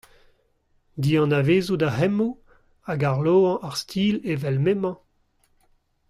[1.03, 2.31] Dianavezout ar cʼhemmoù
[2.85, 4.97] hag arloañ ar stil evel m’emañ?